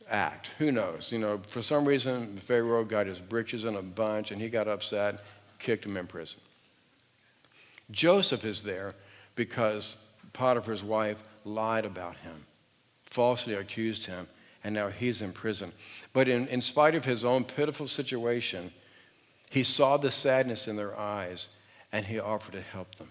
[0.10, 0.52] act.
[0.58, 1.12] Who knows?
[1.12, 4.70] You know, for some reason, Pharaoh got his britches in a bunch and he got
[4.70, 5.20] upset,
[5.60, 6.40] kicked him in prison.
[7.92, 8.96] Joseph is there
[9.36, 9.98] because
[10.32, 12.46] Potiphar's wife lied about him,
[13.18, 14.28] falsely accused him,
[14.64, 15.72] and now he's in prison.
[16.14, 18.72] But in, in spite of his own pitiful situation,
[19.50, 21.50] he saw the sadness in their eyes
[21.92, 23.10] and he offered to help them.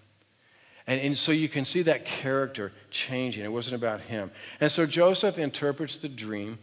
[0.87, 3.43] And, and so you can see that character changing.
[3.43, 4.31] It wasn't about him.
[4.61, 6.57] And so Joseph interprets the dream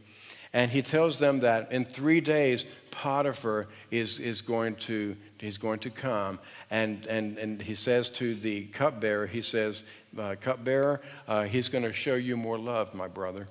[0.55, 5.80] and he tells them that in three days, Potiphar is, is going to he's going
[5.80, 6.38] to come
[6.70, 9.84] and, and, and he says to the cupbearer he says
[10.16, 13.46] uh, cupbearer uh, he's going to show you more love my brother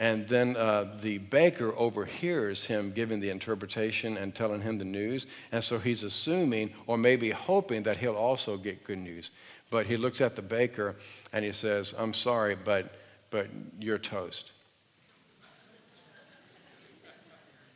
[0.00, 5.26] and then uh, the baker overhears him giving the interpretation and telling him the news.
[5.52, 9.30] And so he's assuming, or maybe hoping, that he'll also get good news.
[9.68, 10.96] But he looks at the baker
[11.34, 12.94] and he says, I'm sorry, but,
[13.28, 14.52] but you're toast.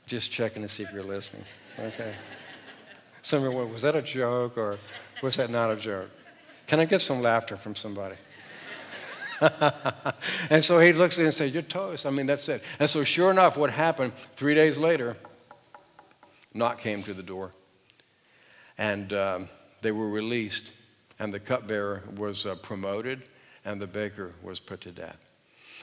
[0.07, 1.44] Just checking to see if you're listening.
[1.78, 2.14] Okay.
[3.22, 4.78] Some of you, was that a joke or
[5.22, 6.11] was that not a joke?
[6.66, 8.16] Can I get some laughter from somebody?
[10.50, 12.07] and so he looks at it and says, You're toast.
[12.07, 12.62] I mean, that's it.
[12.78, 15.16] And so, sure enough, what happened three days later,
[16.52, 17.50] knock came to the door.
[18.78, 19.48] And um,
[19.82, 20.72] they were released,
[21.18, 23.28] and the cupbearer was uh, promoted,
[23.64, 25.18] and the baker was put to death.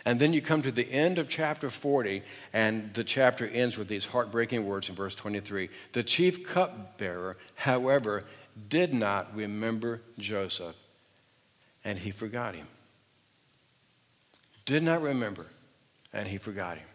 [0.06, 2.24] And then you come to the end of chapter 40,
[2.54, 5.70] and the chapter ends with these heartbreaking words in verse 23.
[5.94, 8.24] The chief cupbearer, however,
[8.70, 10.76] did not remember Joseph,
[11.84, 12.68] and he forgot him
[14.72, 15.48] did not remember,
[16.14, 16.88] and he forgot him.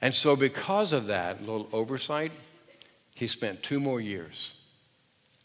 [0.00, 2.30] And so, because of that little oversight,
[3.16, 4.54] he spent two more years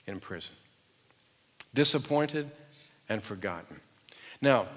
[0.06, 0.56] in prison,
[1.74, 2.52] disappointed
[3.10, 3.80] and forgotten.
[4.40, 4.68] Now,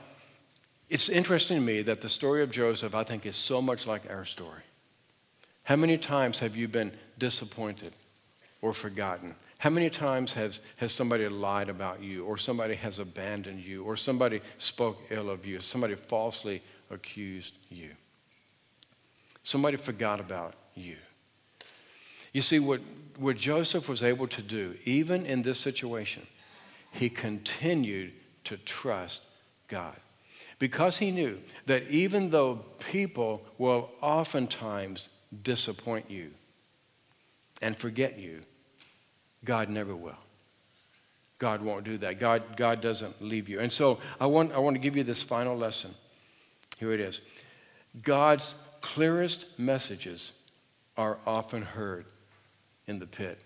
[0.89, 4.09] it's interesting to me that the story of Joseph, I think, is so much like
[4.11, 4.63] our story.
[5.65, 7.93] How many times have you been disappointed
[8.63, 9.35] or forgotten?
[9.59, 13.97] How many times has, has somebody lied about you, or somebody has abandoned you, or
[13.97, 17.91] somebody spoke ill of you, somebody falsely accused you.
[19.43, 20.97] Somebody forgot about you.
[22.33, 22.81] You see, what,
[23.17, 26.27] what Joseph was able to do, even in this situation,
[26.93, 28.13] he continued
[28.45, 29.25] to trust
[29.69, 29.97] God.
[30.59, 35.09] Because he knew that even though people will oftentimes
[35.43, 36.31] disappoint you
[37.61, 38.41] and forget you,
[39.45, 40.17] God never will.
[41.39, 42.19] God won't do that.
[42.19, 43.61] God, God doesn't leave you.
[43.61, 45.95] And so I want, I want to give you this final lesson.
[46.79, 47.21] Here it is
[48.03, 50.33] God's clearest messages
[50.97, 52.07] are often heard
[52.87, 53.43] in the pit.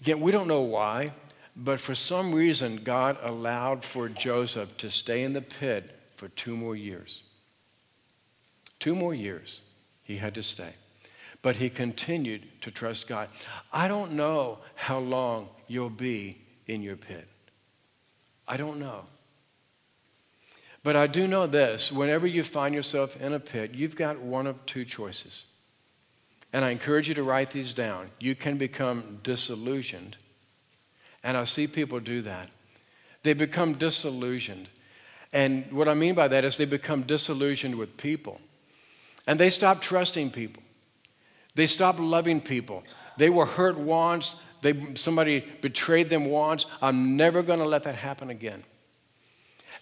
[0.00, 1.12] Again, we don't know why,
[1.56, 6.56] but for some reason, God allowed for Joseph to stay in the pit for two
[6.56, 7.22] more years.
[8.80, 9.62] Two more years
[10.02, 10.74] he had to stay.
[11.42, 13.28] But he continued to trust God.
[13.72, 17.28] I don't know how long you'll be in your pit.
[18.48, 19.04] I don't know.
[20.82, 24.46] But I do know this whenever you find yourself in a pit, you've got one
[24.46, 25.46] of two choices.
[26.52, 28.10] And I encourage you to write these down.
[28.20, 30.16] You can become disillusioned.
[31.24, 32.50] And I see people do that.
[33.22, 34.68] They become disillusioned.
[35.32, 38.40] And what I mean by that is they become disillusioned with people.
[39.26, 40.62] And they stop trusting people.
[41.54, 42.84] They stop loving people.
[43.16, 44.36] They were hurt once.
[44.60, 46.66] They, somebody betrayed them once.
[46.82, 48.62] I'm never going to let that happen again.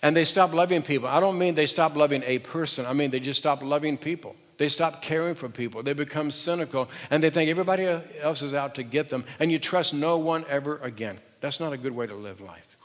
[0.02, 1.08] And they stop loving people.
[1.08, 4.36] I don't mean they stop loving a person, I mean they just stop loving people.
[4.58, 5.82] They stop caring for people.
[5.82, 7.86] They become cynical and they think everybody
[8.20, 11.18] else is out to get them, and you trust no one ever again.
[11.42, 12.76] That's not a good way to live life.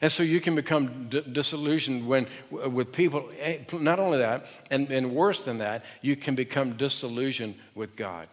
[0.00, 3.30] And so you can become d- disillusioned when, with people.
[3.38, 8.28] Eh, not only that, and, and worse than that, you can become disillusioned with God.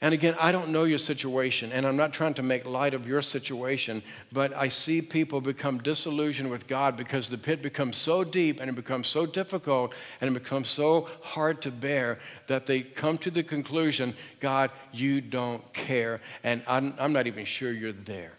[0.00, 3.04] And again, I don't know your situation, and I'm not trying to make light of
[3.04, 8.22] your situation, but I see people become disillusioned with God because the pit becomes so
[8.22, 12.82] deep and it becomes so difficult and it becomes so hard to bear that they
[12.82, 17.90] come to the conclusion God, you don't care, and I'm, I'm not even sure you're
[17.90, 18.34] there.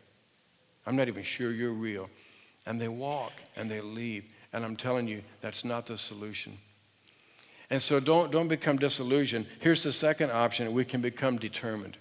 [0.86, 2.10] I'm not even sure you're real.
[2.66, 4.26] And they walk and they leave.
[4.54, 6.58] And I'm telling you, that's not the solution.
[7.70, 9.46] And so don't, don't become disillusioned.
[9.60, 11.98] Here's the second option we can become determined.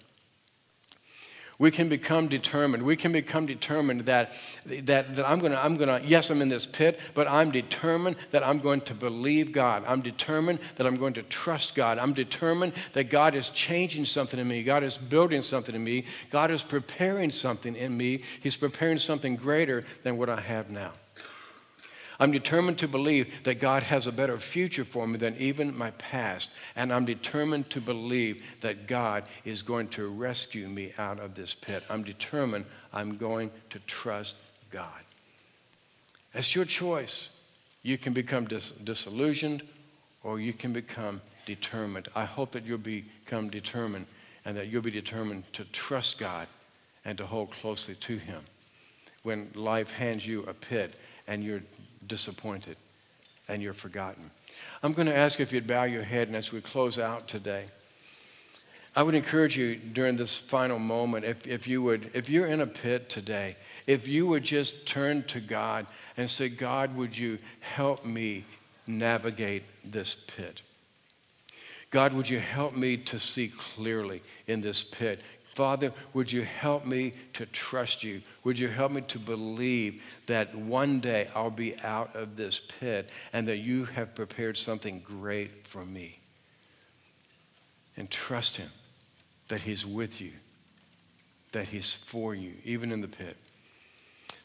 [1.59, 2.83] We can become determined.
[2.83, 4.31] We can become determined that,
[4.65, 7.51] that, that I'm going to, I'm going to, yes, I'm in this pit, but I'm
[7.51, 9.83] determined that I'm going to believe God.
[9.85, 11.97] I'm determined that I'm going to trust God.
[11.97, 14.63] I'm determined that God is changing something in me.
[14.63, 16.05] God is building something in me.
[16.29, 18.23] God is preparing something in me.
[18.39, 20.93] He's preparing something greater than what I have now.
[22.19, 25.91] I'm determined to believe that God has a better future for me than even my
[25.91, 26.51] past.
[26.75, 31.55] And I'm determined to believe that God is going to rescue me out of this
[31.55, 31.83] pit.
[31.89, 34.35] I'm determined I'm going to trust
[34.69, 35.01] God.
[36.33, 37.29] That's your choice.
[37.83, 39.63] You can become dis- disillusioned
[40.23, 42.09] or you can become determined.
[42.15, 44.07] I hope that you'll become determined
[44.43, 46.47] and that you'll be determined to trust God
[47.05, 48.41] and to hold closely to Him.
[49.23, 50.95] When life hands you a pit
[51.27, 51.61] and you're
[52.09, 52.75] disappointed
[53.47, 54.29] and you're forgotten.
[54.83, 57.65] I'm going to ask if you'd bow your head and as we close out today,
[58.95, 62.59] I would encourage you during this final moment, if, if you would, if you're in
[62.59, 63.55] a pit today,
[63.87, 65.85] if you would just turn to God
[66.17, 68.43] and say, God, would you help me
[68.87, 70.63] navigate this pit?
[71.91, 75.21] God, would you help me to see clearly in this pit?
[75.59, 78.21] Father, would you help me to trust you?
[78.45, 83.09] Would you help me to believe that one day I'll be out of this pit
[83.33, 86.17] and that you have prepared something great for me?
[87.97, 88.69] And trust Him
[89.49, 90.31] that He's with you,
[91.51, 93.35] that He's for you, even in the pit.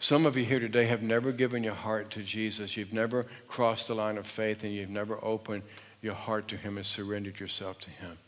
[0.00, 2.76] Some of you here today have never given your heart to Jesus.
[2.76, 5.62] You've never crossed the line of faith and you've never opened
[6.02, 8.18] your heart to Him and surrendered yourself to Him.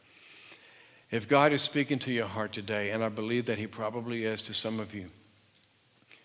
[1.11, 4.43] If God is speaking to your heart today, and I believe that He probably is
[4.43, 5.07] to some of you,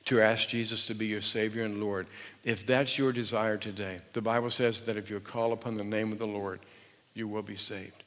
[0.06, 2.08] to ask Jesus to be your Savior and Lord,
[2.44, 6.12] if that's your desire today, the Bible says that if you call upon the name
[6.12, 6.60] of the Lord,
[7.14, 8.04] you will be saved.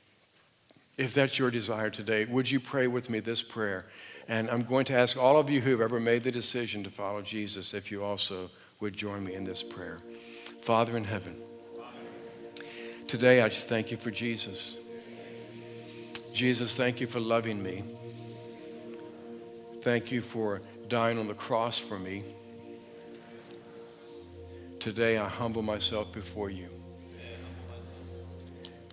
[0.99, 3.87] If that's your desire today, would you pray with me this prayer?
[4.29, 6.91] And I'm going to ask all of you who have ever made the decision to
[6.91, 8.49] follow Jesus if you also
[8.81, 9.99] would join me in this prayer.
[10.63, 11.37] Father in heaven,
[13.07, 14.79] today I just thank you for Jesus.
[16.35, 17.85] Jesus, thank you for loving me.
[19.83, 22.23] Thank you for dying on the cross for me.
[24.81, 26.69] Today I humble myself before you.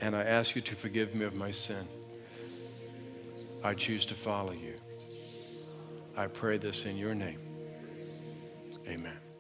[0.02, 1.88] And I ask you to forgive me of my sin.
[3.64, 4.76] I choose to follow you.
[6.16, 7.40] I pray this in your name.
[8.88, 9.31] Amen.